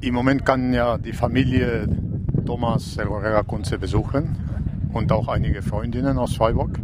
Im 0.00 0.14
Moment 0.14 0.44
kann 0.44 0.74
ja 0.74 0.98
die 0.98 1.12
Familie 1.12 1.88
Thomas 2.44 2.96
Herrera 2.98 3.42
Kunze 3.42 3.78
besuchen 3.78 4.36
und 4.92 5.10
auch 5.10 5.28
einige 5.28 5.62
Freundinnen 5.62 6.18
aus 6.18 6.36
Freiburg. 6.36 6.78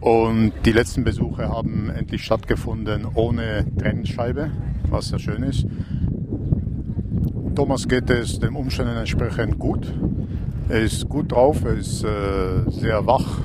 Und 0.00 0.52
die 0.64 0.72
letzten 0.72 1.02
Besuche 1.02 1.48
haben 1.48 1.90
endlich 1.90 2.24
stattgefunden 2.24 3.06
ohne 3.14 3.64
Trennscheibe, 3.78 4.50
was 4.90 5.08
sehr 5.08 5.18
schön 5.18 5.42
ist. 5.42 5.66
Thomas 7.54 7.88
geht 7.88 8.10
es 8.10 8.38
den 8.38 8.54
Umständen 8.54 8.96
entsprechend 8.96 9.58
gut. 9.58 9.92
Er 10.68 10.82
ist 10.82 11.08
gut 11.08 11.32
drauf, 11.32 11.64
er 11.64 11.72
ist 11.72 12.04
äh, 12.04 12.70
sehr 12.70 13.06
wach 13.06 13.40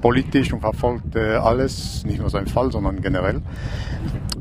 politisch 0.00 0.52
und 0.52 0.60
verfolgt 0.60 1.16
äh, 1.16 1.36
alles, 1.36 2.04
nicht 2.04 2.18
nur 2.18 2.30
seinen 2.30 2.48
Fall, 2.48 2.70
sondern 2.70 3.00
generell. 3.00 3.42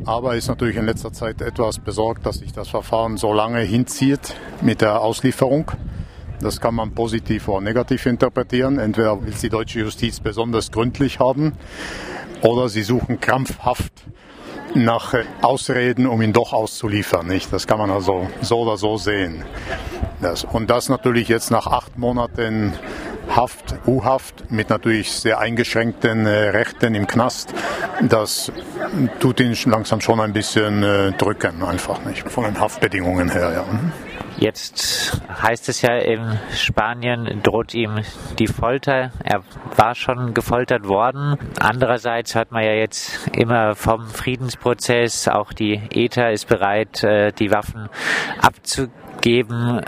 Aber 0.06 0.32
er 0.32 0.38
ist 0.38 0.48
natürlich 0.48 0.76
in 0.76 0.86
letzter 0.86 1.12
Zeit 1.12 1.42
etwas 1.42 1.80
besorgt, 1.80 2.26
dass 2.26 2.38
sich 2.38 2.54
das 2.54 2.68
Verfahren 2.68 3.18
so 3.18 3.34
lange 3.34 3.62
hinzieht 3.62 4.36
mit 4.62 4.82
der 4.82 5.02
Auslieferung. 5.02 5.72
Das 6.42 6.62
kann 6.62 6.76
man 6.76 6.92
positiv 6.92 7.48
oder 7.48 7.62
negativ 7.62 8.06
interpretieren. 8.06 8.78
Entweder 8.78 9.24
will 9.26 9.34
die 9.34 9.50
deutsche 9.50 9.80
Justiz 9.80 10.20
besonders 10.20 10.72
gründlich 10.72 11.20
haben 11.20 11.54
oder 12.44 12.70
sie 12.70 12.84
suchen 12.84 13.20
krampfhaft 13.20 13.94
nach 14.76 15.16
Ausreden, 15.42 16.06
um 16.06 16.22
ihn 16.22 16.34
doch 16.34 16.54
auszuliefern. 16.54 17.32
Das 17.50 17.66
kann 17.66 17.80
man 17.80 17.90
also 17.90 18.28
so 18.42 18.60
oder 18.60 18.78
so 18.78 18.98
sehen. 18.98 19.44
Und 20.52 20.70
das 20.70 20.90
natürlich 20.90 21.30
jetzt 21.30 21.50
nach 21.50 21.66
acht 21.66 21.98
Monaten 21.98 22.74
Haft, 23.30 23.76
U-Haft 23.88 24.52
mit 24.52 24.70
natürlich 24.70 25.12
sehr 25.12 25.40
eingeschränkten 25.40 26.26
äh, 26.26 26.50
Rechten 26.50 26.96
im 26.96 27.08
Knast, 27.08 27.54
das 28.02 28.52
tut 29.20 29.40
ihn 29.40 29.56
langsam 29.66 30.02
schon 30.02 30.20
ein 30.20 30.34
bisschen 30.34 30.84
äh, 30.84 31.12
drücken, 31.14 31.64
einfach 31.64 32.04
nicht 32.06 32.30
von 32.30 32.44
den 32.44 32.60
Haftbedingungen 32.60 33.30
her. 33.30 33.52
Ja. 33.54 33.64
Mhm. 33.64 33.92
Jetzt 34.38 35.22
heißt 35.42 35.70
es 35.70 35.82
ja 35.82 35.96
in 35.96 36.38
Spanien 36.54 37.42
droht 37.42 37.74
ihm 37.74 38.02
die 38.38 38.48
Folter. 38.48 39.12
Er 39.24 39.44
war 39.78 39.96
schon 39.96 40.34
gefoltert 40.34 40.90
worden. 40.90 41.38
Andererseits 41.58 42.36
hört 42.36 42.52
man 42.52 42.64
ja 42.64 42.74
jetzt 42.74 43.30
immer 43.30 43.76
vom 43.76 44.08
Friedensprozess. 44.08 45.30
Auch 45.30 45.54
die 45.54 45.82
ETA 45.90 46.30
ist 46.30 46.50
bereit, 46.50 47.02
äh, 47.04 47.32
die 47.32 47.50
Waffen 47.52 47.88
abzugeben. 48.42 49.82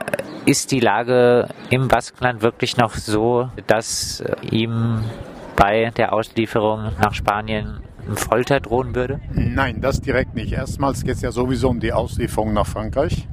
Ist 0.45 0.71
die 0.71 0.79
Lage 0.79 1.49
im 1.69 1.89
Baskenland 1.89 2.41
wirklich 2.41 2.77
noch 2.77 2.93
so, 2.93 3.49
dass 3.67 4.23
ihm 4.49 5.03
bei 5.57 5.91
der 5.97 6.13
Auslieferung 6.13 6.93
nach 7.01 7.13
Spanien 7.13 7.81
Folter 8.15 8.59
drohen 8.59 8.95
würde? 8.95 9.19
Nein, 9.33 9.81
das 9.81 10.01
direkt 10.01 10.35
nicht. 10.35 10.53
Erstmals 10.53 11.03
geht 11.03 11.15
es 11.15 11.21
ja 11.21 11.31
sowieso 11.31 11.69
um 11.69 11.79
die 11.79 11.93
Auslieferung 11.93 12.53
nach 12.53 12.67
Frankreich. 12.67 13.27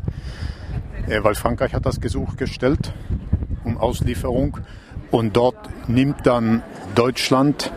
Äh, 1.08 1.22
weil 1.22 1.34
Frankreich 1.34 1.74
hat 1.74 1.86
das 1.86 2.00
Gesuch 2.00 2.36
gestellt 2.36 2.92
um 3.64 3.78
Auslieferung 3.78 4.58
und 5.10 5.36
dort 5.36 5.56
nimmt 5.88 6.26
dann 6.26 6.62
Deutschland 6.94 7.72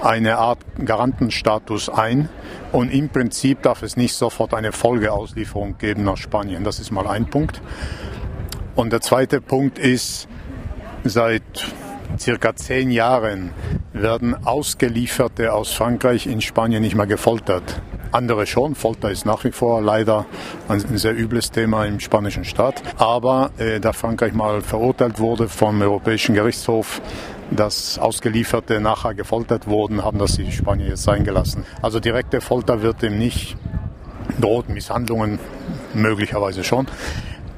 eine 0.00 0.38
Art 0.38 0.58
Garantenstatus 0.84 1.88
ein 1.88 2.28
und 2.72 2.92
im 2.92 3.08
Prinzip 3.08 3.62
darf 3.62 3.82
es 3.82 3.96
nicht 3.96 4.14
sofort 4.14 4.54
eine 4.54 4.72
Folgeauslieferung 4.72 5.78
geben 5.78 6.04
nach 6.04 6.16
Spanien. 6.16 6.64
Das 6.64 6.78
ist 6.78 6.90
mal 6.90 7.06
ein 7.06 7.26
Punkt. 7.26 7.60
Und 8.74 8.92
der 8.92 9.00
zweite 9.00 9.40
Punkt 9.40 9.78
ist, 9.78 10.28
seit 11.04 11.42
circa 12.18 12.54
zehn 12.54 12.90
Jahren 12.90 13.50
werden 13.92 14.34
Ausgelieferte 14.46 15.52
aus 15.52 15.72
Frankreich 15.72 16.26
in 16.26 16.40
Spanien 16.40 16.82
nicht 16.82 16.94
mehr 16.94 17.06
gefoltert. 17.06 17.80
Andere 18.12 18.46
schon. 18.46 18.74
Folter 18.74 19.10
ist 19.10 19.26
nach 19.26 19.42
wie 19.44 19.50
vor 19.50 19.82
leider 19.82 20.26
ein 20.68 20.80
sehr 20.96 21.18
übles 21.18 21.50
Thema 21.50 21.84
im 21.84 21.98
spanischen 21.98 22.44
Staat. 22.44 22.82
Aber 22.96 23.50
äh, 23.58 23.80
da 23.80 23.92
Frankreich 23.92 24.32
mal 24.32 24.60
verurteilt 24.62 25.18
wurde 25.18 25.48
vom 25.48 25.82
Europäischen 25.82 26.34
Gerichtshof, 26.34 27.00
dass 27.50 27.98
Ausgelieferte 27.98 28.80
nachher 28.80 29.14
gefoltert 29.14 29.66
wurden, 29.66 30.04
haben 30.04 30.18
das 30.18 30.36
die 30.36 30.50
Spanier 30.52 30.88
jetzt 30.88 31.02
sein 31.02 31.24
gelassen. 31.24 31.64
Also 31.82 31.98
direkte 31.98 32.40
Folter 32.40 32.82
wird 32.82 33.02
dem 33.02 33.18
nicht 33.18 33.56
droht, 34.40 34.68
Misshandlungen 34.68 35.38
möglicherweise 35.94 36.64
schon. 36.64 36.86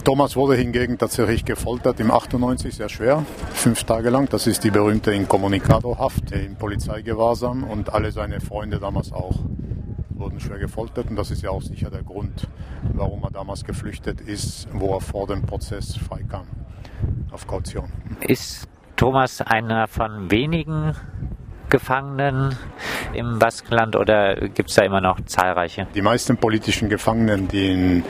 Thomas 0.07 0.37
wurde 0.37 0.55
hingegen 0.55 0.99
tatsächlich 0.99 1.45
gefoltert 1.45 1.99
im 1.99 2.13
98 2.13 2.77
sehr 2.77 2.89
schwer, 2.89 3.27
fünf 3.53 3.83
Tage 3.83 4.09
lang. 4.09 4.29
Das 4.29 4.47
ist 4.47 4.63
die 4.63 4.71
berühmte 4.71 5.13
Incommunicado-Haft 5.13 6.31
im 6.31 6.55
Polizeigewahrsam 6.55 7.65
und 7.65 7.93
alle 7.93 8.13
seine 8.13 8.39
Freunde 8.41 8.79
damals 8.79 9.11
auch 9.13 9.35
wurden 10.11 10.39
schwer 10.39 10.61
gefoltert 10.61 11.11
und 11.11 11.17
das 11.17 11.33
ist 11.33 11.43
ja 11.43 11.51
auch 11.51 11.61
sicher 11.61 11.91
der 11.91 12.05
Grund, 12.05 12.47
warum 12.95 13.25
er 13.25 13.33
damals 13.33 13.65
geflüchtet 13.65 14.21
ist, 14.21 14.69
wo 14.73 14.95
er 14.95 15.01
vor 15.01 15.27
dem 15.27 15.43
Prozess 15.43 15.97
freikam 15.97 16.47
auf 17.33 17.49
Kaution. 17.49 17.91
Ist 18.21 18.69
Thomas 18.95 19.41
einer 19.41 19.89
von 19.89 20.31
wenigen 20.31 20.95
Gefangenen 21.69 22.57
im 23.13 23.41
Baskenland 23.41 23.97
oder 23.97 24.37
gibt 24.37 24.71
es 24.71 24.77
da 24.77 24.83
immer 24.83 25.01
noch 25.01 25.21
zahlreiche? 25.23 25.89
Die 25.97 26.03
meisten 26.03 26.37
politischen 26.37 26.89
Gefangenen, 26.89 27.49
die 27.49 27.73
in 27.73 28.05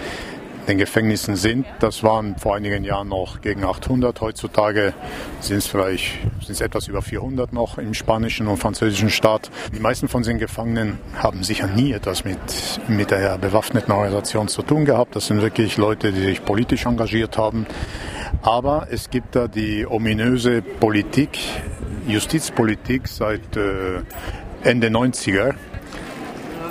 den 0.68 0.78
Gefängnissen 0.78 1.36
sind. 1.36 1.66
Das 1.80 2.02
waren 2.02 2.36
vor 2.36 2.56
einigen 2.56 2.84
Jahren 2.84 3.08
noch 3.08 3.40
gegen 3.40 3.64
800. 3.64 4.20
Heutzutage 4.20 4.94
sind 5.40 5.58
es 5.58 5.66
vielleicht 5.66 6.18
sind 6.40 6.54
es 6.54 6.60
etwas 6.60 6.88
über 6.88 7.02
400 7.02 7.52
noch 7.52 7.78
im 7.78 7.94
spanischen 7.94 8.46
und 8.46 8.56
französischen 8.56 9.10
Staat. 9.10 9.50
Die 9.74 9.80
meisten 9.80 10.08
von 10.08 10.22
den 10.22 10.38
Gefangenen 10.38 10.98
haben 11.16 11.42
sicher 11.42 11.66
nie 11.66 11.92
etwas 11.92 12.24
mit, 12.24 12.38
mit 12.88 13.10
der 13.10 13.38
bewaffneten 13.38 13.92
Organisation 13.92 14.48
zu 14.48 14.62
tun 14.62 14.84
gehabt. 14.84 15.16
Das 15.16 15.26
sind 15.26 15.42
wirklich 15.42 15.76
Leute, 15.76 16.12
die 16.12 16.20
sich 16.20 16.44
politisch 16.44 16.86
engagiert 16.86 17.38
haben. 17.38 17.66
Aber 18.42 18.88
es 18.90 19.10
gibt 19.10 19.36
da 19.36 19.48
die 19.48 19.86
ominöse 19.86 20.62
Politik, 20.62 21.38
Justizpolitik 22.06 23.08
seit 23.08 23.56
äh, 23.56 24.02
Ende 24.62 24.88
90er, 24.88 25.54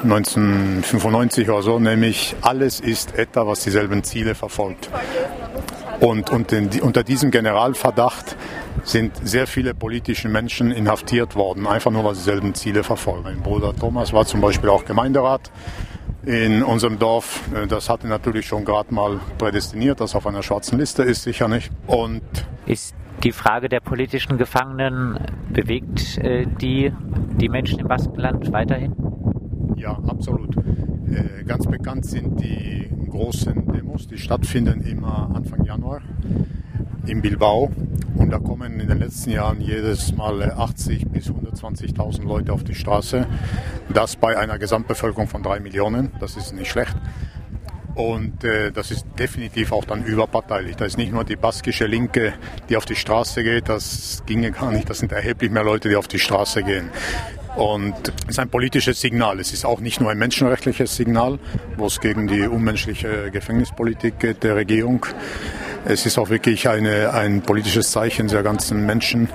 1995 0.05 1.49
oder 1.49 1.61
so, 1.61 1.79
nämlich 1.79 2.35
alles 2.41 2.79
ist 2.79 3.17
ETA, 3.17 3.47
was 3.47 3.63
dieselben 3.63 4.03
Ziele 4.03 4.35
verfolgt. 4.35 4.89
Und, 5.99 6.29
unter 6.29 7.03
diesem 7.03 7.31
Generalverdacht 7.31 8.35
sind 8.83 9.13
sehr 9.23 9.47
viele 9.47 9.73
politische 9.73 10.29
Menschen 10.29 10.71
inhaftiert 10.71 11.35
worden, 11.35 11.67
einfach 11.67 11.91
nur, 11.91 12.03
weil 12.03 12.15
sie 12.15 12.21
dieselben 12.21 12.53
Ziele 12.53 12.83
verfolgen. 12.83 13.23
Mein 13.23 13.41
Bruder 13.41 13.75
Thomas 13.75 14.13
war 14.13 14.25
zum 14.25 14.41
Beispiel 14.41 14.69
auch 14.69 14.85
Gemeinderat 14.85 15.51
in 16.25 16.63
unserem 16.63 16.99
Dorf. 16.99 17.41
Das 17.69 17.89
hatte 17.89 18.07
natürlich 18.07 18.45
schon 18.45 18.65
gerade 18.65 18.94
mal 18.94 19.19
prädestiniert, 19.38 20.01
dass 20.01 20.15
auf 20.15 20.27
einer 20.27 20.44
schwarzen 20.44 20.77
Liste 20.77 21.03
ist, 21.03 21.23
sicher 21.23 21.47
nicht. 21.47 21.71
Und 21.88 22.21
ist 22.65 22.95
die 23.23 23.31
Frage 23.31 23.69
der 23.69 23.79
politischen 23.79 24.38
Gefangenen 24.38 25.19
bewegt 25.49 26.17
äh, 26.17 26.45
die, 26.45 26.91
die 27.39 27.49
Menschen 27.49 27.79
im 27.79 27.88
Baskenland 27.88 28.51
weiterhin? 28.51 28.94
Ja, 29.85 30.00
absolut. 30.07 30.57
Äh, 30.57 31.44
ganz 31.46 31.68
bekannt 31.68 32.07
sind 32.07 32.40
die 32.41 32.90
großen 33.07 33.72
Demos, 33.72 34.07
die 34.07 34.18
stattfinden 34.18 34.81
immer 34.81 35.29
Anfang 35.35 35.63
Januar 35.63 36.01
in 37.06 37.22
Bilbao. 37.22 37.69
Und 38.16 38.31
da 38.31 38.40
kommen 38.40 38.79
in 38.79 38.88
den 38.88 38.97
letzten 38.97 39.29
Jahren 39.29 39.62
jedes 39.62 40.16
Mal 40.16 40.41
80 40.41 41.09
bis 41.09 41.29
120.000 41.29 42.24
Leute 42.24 42.51
auf 42.51 42.63
die 42.63 42.74
Straße. 42.74 43.28
Das 43.94 44.16
bei 44.16 44.35
einer 44.35 44.57
Gesamtbevölkerung 44.57 45.28
von 45.28 45.44
drei 45.44 45.59
Millionen. 45.59 46.09
Das 46.19 46.35
ist 46.35 46.56
nicht 46.56 46.72
schlecht. 46.72 46.95
Und 47.94 48.44
äh, 48.44 48.72
das 48.72 48.90
ist 48.90 49.06
definitiv 49.19 49.72
auch 49.72 49.85
dann 49.85 50.03
überparteilich. 50.03 50.78
Da 50.78 50.85
ist 50.85 50.97
nicht 50.97 51.13
nur 51.13 51.25
die 51.25 51.35
baskische 51.35 51.85
Linke, 51.85 52.34
die 52.69 52.75
auf 52.75 52.85
die 52.85 52.95
Straße 52.95 53.44
geht, 53.44 53.69
das 53.69 54.24
ginge 54.25 54.51
gar 54.51 54.72
nicht. 54.72 54.90
Das 54.90 54.97
sind 54.97 55.12
erheblich 55.12 55.51
mehr 55.51 55.63
Leute, 55.63 55.90
die 55.90 55.95
auf 55.95 56.07
die 56.07 56.18
Straße 56.18 56.63
gehen. 56.63 56.90
Und 57.55 57.95
es 58.25 58.31
ist 58.31 58.39
ein 58.39 58.49
politisches 58.49 58.99
Signal. 58.99 59.39
Es 59.39 59.53
ist 59.53 59.66
auch 59.66 59.79
nicht 59.79 60.01
nur 60.01 60.11
ein 60.11 60.17
menschenrechtliches 60.17 60.95
Signal, 60.95 61.39
wo 61.77 61.85
es 61.85 62.01
gegen 62.01 62.27
die 62.27 62.41
unmenschliche 62.47 63.31
Gefängnispolitik 63.31 64.19
geht 64.19 64.43
der 64.43 64.55
Regierung. 64.55 65.05
Es 65.85 66.06
ist 66.06 66.18
auch 66.18 66.30
wirklich 66.30 66.68
eine, 66.68 67.13
ein 67.13 67.41
politisches 67.41 67.91
Zeichen 67.91 68.27
der 68.27 68.44
ganzen 68.44 68.85
Menschen 68.85 69.30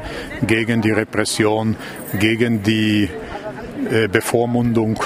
gegen 0.46 0.82
die 0.82 0.90
Repression, 0.90 1.76
gegen 2.18 2.62
die 2.62 3.08
äh, 3.90 4.08
Bevormundung 4.08 4.98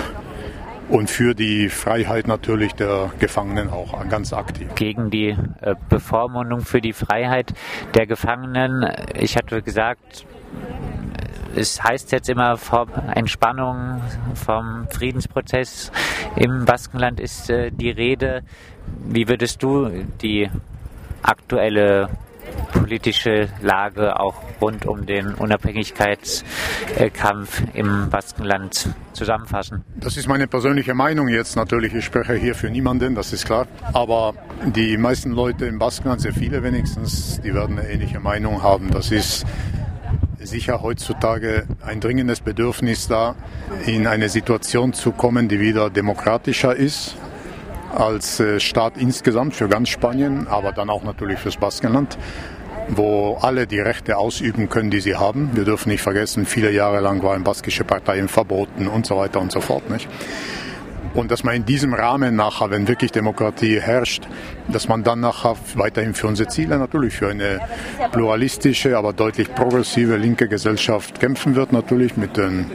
und 0.88 1.08
für 1.08 1.34
die 1.34 1.68
Freiheit 1.68 2.26
natürlich 2.26 2.72
der 2.72 3.12
Gefangenen 3.18 3.70
auch 3.70 4.08
ganz 4.08 4.32
aktiv. 4.32 4.68
Gegen 4.74 5.10
die 5.10 5.36
äh, 5.60 5.74
Bevormundung 5.88 6.60
für 6.60 6.80
die 6.80 6.92
Freiheit 6.92 7.52
der 7.94 8.06
Gefangenen. 8.06 8.90
Ich 9.14 9.36
hatte 9.36 9.62
gesagt, 9.62 10.26
es 11.56 11.82
heißt 11.82 12.12
jetzt 12.12 12.28
immer 12.28 12.56
vom 12.56 12.88
Entspannung, 13.14 14.00
vom 14.34 14.86
Friedensprozess 14.90 15.90
im 16.36 16.64
Baskenland 16.64 17.20
ist 17.20 17.50
äh, 17.50 17.70
die 17.70 17.90
Rede. 17.90 18.42
Wie 19.06 19.28
würdest 19.28 19.62
du 19.62 19.88
die 20.20 20.50
aktuelle 21.22 22.08
politische 22.72 23.48
Lage 23.62 24.20
auch 24.20 24.34
rund 24.60 24.84
um 24.86 25.06
den 25.06 25.32
Unabhängigkeitskampf 25.34 27.62
im 27.72 28.10
Baskenland 28.10 28.90
zusammenfassen? 29.12 29.82
Das 29.96 30.16
ist 30.16 30.28
meine 30.28 30.46
persönliche 30.46 30.94
Meinung 30.94 31.26
jetzt 31.28 31.56
natürlich. 31.56 31.94
Ich 31.94 32.04
spreche 32.04 32.34
hier 32.34 32.54
für 32.54 32.70
niemanden, 32.70 33.14
das 33.14 33.32
ist 33.32 33.46
klar. 33.46 33.66
Aber 33.92 34.34
die 34.64 34.98
meisten 34.98 35.32
Leute 35.32 35.66
im 35.66 35.78
Baskenland, 35.78 36.20
sehr 36.20 36.34
viele 36.34 36.62
wenigstens, 36.62 37.40
die 37.40 37.54
werden 37.54 37.78
eine 37.78 37.88
ähnliche 37.88 38.20
Meinung 38.20 38.62
haben. 38.62 38.90
Das 38.90 39.10
ist 39.10 39.46
sicher 40.44 40.82
heutzutage 40.82 41.66
ein 41.84 42.00
dringendes 42.00 42.40
Bedürfnis 42.40 43.08
da, 43.08 43.34
in 43.86 44.06
eine 44.06 44.28
Situation 44.28 44.92
zu 44.92 45.12
kommen, 45.12 45.48
die 45.48 45.60
wieder 45.60 45.90
demokratischer 45.90 46.74
ist 46.74 47.16
als 47.94 48.40
äh, 48.40 48.60
Staat 48.60 48.96
insgesamt 48.96 49.54
für 49.54 49.68
ganz 49.68 49.88
Spanien, 49.88 50.48
aber 50.48 50.72
dann 50.72 50.90
auch 50.90 51.04
natürlich 51.04 51.38
fürs 51.38 51.56
Baskenland 51.56 52.18
wo 52.88 53.38
alle 53.40 53.66
die 53.66 53.80
Rechte 53.80 54.18
ausüben 54.18 54.68
können, 54.68 54.90
die 54.90 55.00
sie 55.00 55.16
haben. 55.16 55.50
Wir 55.54 55.64
dürfen 55.64 55.88
nicht 55.88 56.02
vergessen, 56.02 56.46
viele 56.46 56.70
Jahre 56.70 57.00
lang 57.00 57.22
waren 57.22 57.42
baskische 57.42 57.84
Parteien 57.84 58.28
verboten 58.28 58.88
und 58.88 59.06
so 59.06 59.16
weiter 59.16 59.40
und 59.40 59.52
so 59.52 59.60
fort. 59.60 59.88
Nicht? 59.90 60.08
Und 61.14 61.30
dass 61.30 61.44
man 61.44 61.54
in 61.54 61.64
diesem 61.64 61.94
Rahmen 61.94 62.34
nachher, 62.34 62.70
wenn 62.70 62.88
wirklich 62.88 63.12
Demokratie 63.12 63.80
herrscht, 63.80 64.24
dass 64.68 64.88
man 64.88 65.04
dann 65.04 65.20
nachher 65.20 65.56
weiterhin 65.76 66.12
für 66.12 66.26
unsere 66.26 66.48
Ziele, 66.48 66.76
natürlich 66.76 67.14
für 67.14 67.28
eine 67.28 67.60
pluralistische, 68.10 68.98
aber 68.98 69.12
deutlich 69.12 69.54
progressive 69.54 70.16
linke 70.16 70.48
Gesellschaft 70.48 71.20
kämpfen 71.20 71.54
wird, 71.54 71.72
natürlich 71.72 72.16
mit 72.16 72.36
den 72.36 72.66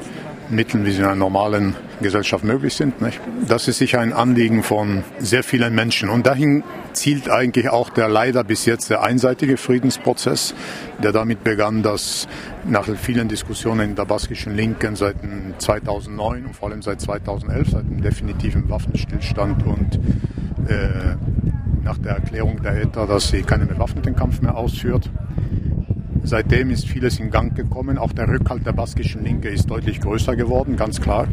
Mitteln, 0.50 0.86
wie 0.86 0.92
sie 0.92 1.00
in 1.00 1.06
einer 1.06 1.16
normalen 1.16 1.76
Gesellschaft 2.02 2.44
möglich 2.44 2.74
sind. 2.74 3.02
Nicht? 3.02 3.20
Das 3.48 3.68
ist 3.68 3.78
sicher 3.78 4.00
ein 4.00 4.14
Anliegen 4.14 4.64
von 4.64 5.04
sehr 5.20 5.44
vielen 5.44 5.76
Menschen. 5.76 6.10
Und 6.10 6.26
dahin 6.26 6.64
zielt 6.94 7.30
eigentlich 7.30 7.70
auch 7.70 7.90
der 7.90 8.10
leider 8.10 8.44
bis 8.44 8.66
jetzt 8.66 8.88
sehr 8.88 9.04
einseitige 9.04 9.58
Friedensprozess, 9.58 10.56
der 11.04 11.12
damit 11.12 11.44
begann, 11.44 11.84
dass 11.84 12.28
nach 12.66 12.88
vielen 12.98 13.28
Diskussionen 13.28 13.92
in 13.92 13.96
der 13.96 14.06
baskischen 14.06 14.56
Linken 14.56 14.96
seit 14.96 15.16
2009 15.60 16.46
und 16.46 16.56
vor 16.56 16.70
allem 16.70 16.82
seit 16.82 17.02
2011, 17.02 17.70
seit 17.70 17.84
dem 17.84 18.02
definitiven 18.02 18.70
Waffenstillstand 18.70 19.66
und 19.66 19.96
äh, 20.68 21.16
nach 21.84 21.98
der 21.98 22.14
Erklärung 22.14 22.62
der 22.62 22.82
ETA, 22.82 23.06
dass 23.06 23.30
sie 23.30 23.42
keinen 23.42 23.68
bewaffneten 23.68 24.16
Kampf 24.16 24.42
mehr 24.42 24.56
ausführt, 24.56 25.10
Seitdem 26.24 26.70
ist 26.70 26.88
vieles 26.88 27.20
in 27.20 27.32
Gang 27.32 27.56
gekommen. 27.56 27.98
Auch 27.98 28.14
der 28.14 28.28
Rückhalt 28.28 28.66
der 28.66 28.74
baskischen 28.74 29.24
Linke 29.24 29.50
ist 29.50 29.70
deutlich 29.70 30.02
größer 30.02 30.36
geworden, 30.36 30.76
ganz 30.76 31.02
klar. 31.02 31.28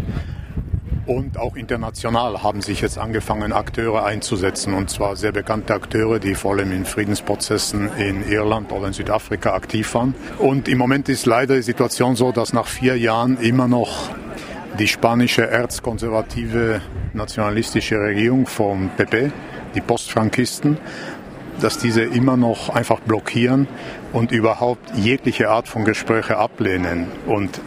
Und 1.07 1.39
auch 1.39 1.55
international 1.55 2.43
haben 2.43 2.63
sich 2.63 2.81
jetzt 2.81 2.99
angefangen, 2.99 3.53
Akteure 3.53 4.05
einzusetzen. 4.05 4.75
Und 4.75 4.91
zwar 4.91 5.15
sehr 5.15 5.31
bekannte 5.31 5.73
Akteure, 5.75 6.19
die 6.19 6.35
vor 6.35 6.53
allem 6.53 6.73
in 6.73 6.85
Friedensprozessen 6.85 7.91
in 7.97 8.29
Irland 8.29 8.73
oder 8.73 8.89
in 8.89 8.93
Südafrika 8.93 9.55
aktiv 9.55 9.95
waren. 9.95 10.15
Und 10.39 10.69
im 10.69 10.79
Moment 10.79 11.09
ist 11.09 11.27
leider 11.27 11.55
die 11.55 11.63
Situation 11.63 12.17
so, 12.17 12.33
dass 12.33 12.53
nach 12.53 12.67
vier 12.67 12.99
Jahren 12.99 13.39
immer 13.39 13.69
noch 13.69 14.11
die 14.81 14.89
spanische 14.89 15.47
erzkonservative 15.49 16.81
nationalistische 17.13 18.01
Regierung 18.01 18.47
vom 18.47 18.91
PP, 18.97 19.31
die 19.77 19.81
Postfrankisten, 19.81 20.77
dass 21.61 21.79
diese 21.79 22.03
immer 22.03 22.37
noch 22.37 22.69
einfach 22.69 23.01
blockieren 23.01 23.69
und 24.13 24.33
überhaupt 24.33 24.97
jegliche 24.97 25.51
Art 25.51 25.69
von 25.69 25.85
Gespräche 25.85 26.37
ablehnen. 26.37 27.07
Und 27.27 27.61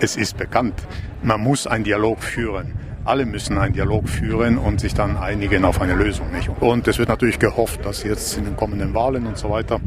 es 0.00 0.16
ist 0.16 0.36
bekannt, 0.36 0.74
man 1.22 1.40
muss 1.40 1.66
einen 1.66 1.84
Dialog 1.84 2.22
führen. 2.22 2.72
Alle 3.04 3.26
müssen 3.26 3.58
einen 3.58 3.74
Dialog 3.74 4.08
führen 4.08 4.58
und 4.58 4.80
sich 4.80 4.94
dann 4.94 5.16
einigen 5.16 5.64
auf 5.64 5.80
eine 5.80 5.94
Lösung. 5.94 6.30
Nicht? 6.32 6.48
Und 6.60 6.86
es 6.86 6.98
wird 6.98 7.08
natürlich 7.08 7.38
gehofft, 7.38 7.84
dass 7.84 8.04
jetzt 8.04 8.36
in 8.36 8.44
den 8.44 8.56
kommenden 8.56 8.94
Wahlen 8.94 9.26
und 9.26 9.36
so 9.36 9.50
weiter 9.50 9.80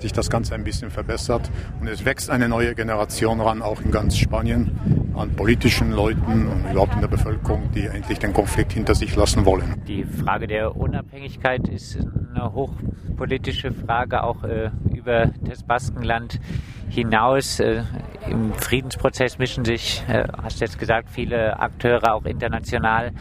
sich 0.00 0.12
das 0.12 0.30
Ganze 0.30 0.54
ein 0.54 0.64
bisschen 0.64 0.90
verbessert. 0.90 1.50
Und 1.80 1.88
es 1.88 2.04
wächst 2.04 2.30
eine 2.30 2.48
neue 2.48 2.74
Generation 2.74 3.40
ran, 3.40 3.62
auch 3.62 3.80
in 3.82 3.90
ganz 3.90 4.16
Spanien, 4.16 5.05
an 5.16 5.34
politischen 5.34 5.92
Leuten 5.92 6.46
und 6.46 6.70
überhaupt 6.70 6.94
in 6.94 7.00
der 7.00 7.08
Bevölkerung, 7.08 7.70
die 7.74 7.86
endlich 7.86 8.18
den 8.18 8.32
Konflikt 8.32 8.72
hinter 8.72 8.94
sich 8.94 9.16
lassen 9.16 9.44
wollen. 9.44 9.82
Die 9.86 10.04
Frage 10.04 10.46
der 10.46 10.76
Unabhängigkeit 10.76 11.68
ist 11.68 11.98
eine 12.34 12.52
hochpolitische 12.52 13.72
Frage, 13.72 14.22
auch 14.22 14.44
äh, 14.44 14.70
über 14.94 15.32
das 15.40 15.62
Baskenland 15.62 16.40
hinaus. 16.88 17.60
Äh, 17.60 17.82
Im 18.28 18.52
Friedensprozess 18.54 19.38
mischen 19.38 19.64
sich, 19.64 20.04
äh, 20.08 20.24
hast 20.42 20.60
du 20.60 20.64
jetzt 20.64 20.78
gesagt, 20.78 21.10
viele 21.10 21.58
Akteure 21.58 22.14
auch 22.14 22.24
international 22.24 23.12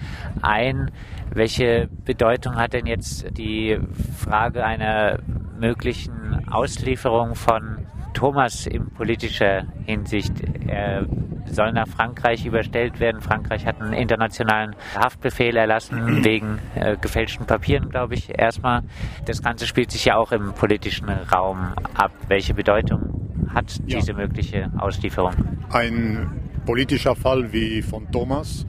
ein. 0.42 0.92
Welche 1.34 1.90
Bedeutung 2.06 2.56
hat 2.56 2.74
denn 2.74 2.86
jetzt 2.86 3.38
die 3.38 3.80
Frage 4.18 4.66
einer 4.66 5.20
möglichen 5.60 6.48
Auslieferung 6.50 7.36
von 7.36 7.88
Thomas 8.14 8.68
in 8.68 8.90
politischer 8.92 9.66
Hinsicht? 9.86 10.34
Er 10.68 11.06
soll 11.46 11.72
nach 11.72 11.88
Frankreich 11.88 12.46
überstellt 12.46 13.00
werden. 13.00 13.22
Frankreich 13.22 13.66
hat 13.66 13.82
einen 13.82 13.94
internationalen 13.94 14.76
Haftbefehl 14.96 15.56
erlassen 15.56 16.24
wegen 16.24 16.60
äh, 16.76 16.98
gefälschten 16.98 17.46
Papieren, 17.46 17.90
glaube 17.90 18.16
ich, 18.16 18.38
erstmal. 18.38 18.82
Das 19.26 19.42
Ganze 19.42 19.68
spielt 19.68 19.92
sich 19.92 20.06
ja 20.06 20.18
auch 20.18 20.32
im 20.32 20.54
politischen 20.54 21.10
Raum 21.10 21.74
ab. 21.94 22.12
Welche 22.28 22.54
Bedeutung 22.54 23.48
hat 23.54 23.78
ja. 23.86 24.00
diese 24.00 24.14
mögliche 24.14 24.72
Auslieferung? 24.78 25.34
Ein 25.70 26.30
politischer 26.66 27.16
Fall 27.16 27.52
wie 27.54 27.82
von 27.82 28.12
Thomas 28.12 28.66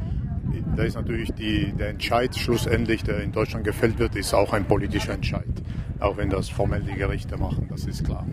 da 0.76 0.82
ist 0.82 0.94
natürlich 0.94 1.32
die, 1.32 1.72
der 1.72 1.88
Entscheid 1.88 2.37
schlussendlich, 2.37 3.02
der 3.02 3.22
in 3.22 3.32
Deutschland 3.32 3.64
gefällt 3.64 3.99
wird, 3.99 4.14
ist 4.14 4.34
auch 4.34 4.52
ein 4.52 4.66
politischer 4.66 5.14
Entscheid. 5.14 5.46
Auch 6.00 6.19
wenn 6.19 6.28
das 6.28 6.50
formell 6.50 6.82
die 6.82 6.94
Gerichte 6.94 7.38
machen, 7.38 7.66
das 7.70 7.87
ist 7.87 8.04
klar. 8.04 8.26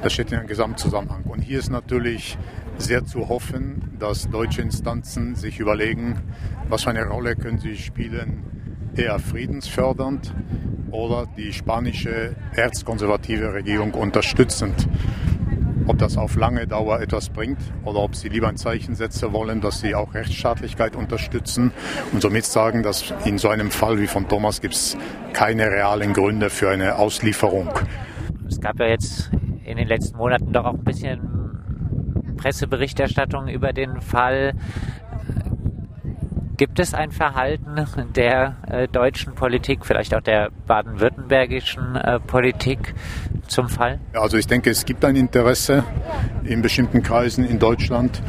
Das 0.00 0.12
steht 0.12 0.30
in 0.30 0.38
einem 0.38 0.46
Gesamtzusammenhang. 0.46 1.24
Und 1.24 1.40
hier 1.40 1.58
ist 1.58 1.70
natürlich 1.70 2.38
sehr 2.82 3.04
zu 3.04 3.28
hoffen, 3.28 3.96
dass 3.98 4.28
deutsche 4.28 4.62
Instanzen 4.62 5.34
sich 5.34 5.60
überlegen, 5.60 6.20
was 6.68 6.84
für 6.84 6.90
eine 6.90 7.06
Rolle 7.06 7.36
können 7.36 7.58
sie 7.58 7.76
spielen, 7.76 8.44
eher 8.96 9.18
friedensfördernd 9.18 10.34
oder 10.90 11.26
die 11.36 11.52
spanische 11.52 12.36
erzkonservative 12.54 13.54
Regierung 13.54 13.94
unterstützend 13.94 14.88
ob 15.86 15.98
das 15.98 16.16
auf 16.16 16.36
lange 16.36 16.66
Dauer 16.66 17.00
etwas 17.00 17.28
bringt 17.28 17.58
oder 17.84 18.00
ob 18.00 18.14
sie 18.14 18.28
lieber 18.28 18.48
ein 18.48 18.56
Zeichen 18.56 18.94
setzen 18.94 19.32
wollen, 19.32 19.60
dass 19.60 19.80
sie 19.80 19.94
auch 19.94 20.14
Rechtsstaatlichkeit 20.14 20.96
unterstützen 20.96 21.72
und 22.12 22.22
somit 22.22 22.44
sagen, 22.44 22.82
dass 22.82 23.12
in 23.24 23.38
so 23.38 23.48
einem 23.48 23.70
Fall 23.70 23.98
wie 23.98 24.06
von 24.06 24.28
Thomas 24.28 24.60
gibt 24.60 24.74
es 24.74 24.96
keine 25.32 25.70
realen 25.70 26.12
Gründe 26.12 26.50
für 26.50 26.70
eine 26.70 26.96
Auslieferung. 26.96 27.68
Es 28.46 28.60
gab 28.60 28.78
ja 28.78 28.86
jetzt 28.86 29.30
in 29.64 29.76
den 29.76 29.88
letzten 29.88 30.16
Monaten 30.16 30.52
doch 30.52 30.64
auch 30.64 30.74
ein 30.74 30.84
bisschen 30.84 31.31
Presseberichterstattung 32.42 33.48
über 33.48 33.72
den 33.72 34.00
Fall. 34.00 34.54
Gibt 36.56 36.78
es 36.80 36.92
ein 36.92 37.10
Verhalten 37.10 37.86
der 38.14 38.56
äh, 38.68 38.88
deutschen 38.88 39.34
Politik, 39.34 39.86
vielleicht 39.86 40.14
auch 40.14 40.20
der 40.20 40.50
baden-württembergischen 40.66 41.96
äh, 41.96 42.20
Politik 42.20 42.94
zum 43.48 43.68
Fall? 43.68 44.00
Also 44.12 44.36
ich 44.36 44.46
denke, 44.46 44.70
es 44.70 44.84
gibt 44.84 45.04
ein 45.04 45.16
Interesse 45.16 45.84
in 46.44 46.62
bestimmten 46.62 47.02
Kreisen 47.02 47.44
in 47.44 47.58
Deutschland. 47.58 48.22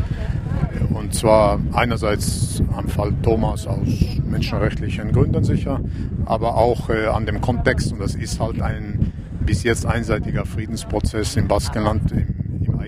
Und 0.94 1.14
zwar 1.14 1.60
einerseits 1.74 2.62
am 2.76 2.88
Fall 2.88 3.14
Thomas 3.22 3.68
aus 3.68 3.88
menschenrechtlichen 4.26 5.12
Gründen 5.12 5.44
sicher, 5.44 5.80
aber 6.26 6.56
auch 6.56 6.90
äh, 6.90 7.08
an 7.08 7.26
dem 7.26 7.42
Kontext. 7.42 7.92
Und 7.92 8.00
das 8.00 8.16
ist 8.16 8.40
halt 8.40 8.62
ein 8.62 9.12
bis 9.46 9.64
jetzt 9.64 9.86
einseitiger 9.86 10.46
Friedensprozess 10.46 11.36
im 11.36 11.48
Baskenland, 11.48 12.12
im, 12.12 12.33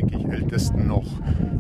eigentlich 0.06 0.32
ältesten 0.32 0.88
noch 0.88 1.06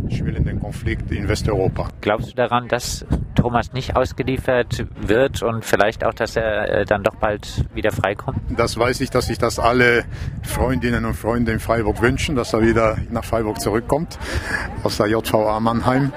schwellenden 0.09 0.59
Konflikt 0.59 1.11
in 1.11 1.27
Westeuropa. 1.27 1.89
Glaubst 2.01 2.31
du 2.31 2.35
daran, 2.35 2.67
dass 2.67 3.05
Thomas 3.35 3.73
nicht 3.73 3.95
ausgeliefert 3.95 4.85
wird 5.01 5.41
und 5.41 5.65
vielleicht 5.65 6.05
auch, 6.05 6.13
dass 6.13 6.35
er 6.35 6.69
äh, 6.69 6.85
dann 6.85 7.03
doch 7.03 7.15
bald 7.15 7.65
wieder 7.73 7.91
freikommt? 7.91 8.39
Das 8.55 8.77
weiß 8.77 9.01
ich, 9.01 9.09
dass 9.09 9.27
sich 9.27 9.37
das 9.37 9.59
alle 9.59 10.05
Freundinnen 10.43 11.05
und 11.05 11.15
Freunde 11.15 11.51
in 11.51 11.59
Freiburg 11.59 12.01
wünschen, 12.01 12.35
dass 12.35 12.53
er 12.53 12.61
wieder 12.61 12.97
nach 13.09 13.25
Freiburg 13.25 13.59
zurückkommt 13.59 14.17
aus 14.83 14.97
der 14.97 15.07
JVA 15.07 15.59
Mannheim. 15.59 16.11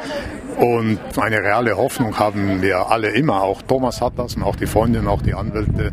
Und 0.58 0.98
eine 1.16 1.38
reale 1.38 1.76
Hoffnung 1.76 2.18
haben 2.18 2.62
wir 2.62 2.90
alle 2.90 3.10
immer. 3.10 3.42
Auch 3.42 3.62
Thomas 3.62 4.00
hat 4.00 4.14
das 4.16 4.34
und 4.34 4.42
auch 4.42 4.56
die 4.56 4.66
Freundinnen, 4.66 5.06
auch 5.06 5.22
die 5.22 5.34
Anwälte 5.34 5.92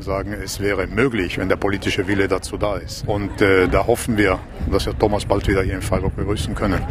sagen, 0.00 0.32
es 0.32 0.58
wäre 0.58 0.86
möglich, 0.86 1.36
wenn 1.36 1.50
der 1.50 1.56
politische 1.56 2.06
Wille 2.06 2.26
dazu 2.26 2.56
da 2.56 2.76
ist. 2.76 3.06
Und 3.06 3.42
äh, 3.42 3.68
da 3.68 3.86
hoffen 3.86 4.16
wir, 4.16 4.38
dass 4.70 4.86
wir 4.86 4.98
Thomas 4.98 5.26
bald 5.26 5.46
wieder 5.48 5.62
hier 5.62 5.74
in 5.74 5.82
Freiburg 5.82 6.16
begrüßen 6.16 6.54
können. 6.54 6.86